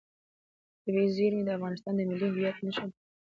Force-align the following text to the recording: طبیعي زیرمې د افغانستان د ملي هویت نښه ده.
طبیعي 0.83 1.09
زیرمې 1.15 1.43
د 1.45 1.49
افغانستان 1.57 1.93
د 1.95 2.01
ملي 2.09 2.27
هویت 2.31 2.57
نښه 2.65 2.85
ده. 2.89 2.95